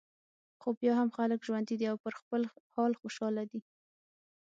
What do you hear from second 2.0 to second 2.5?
پر خپل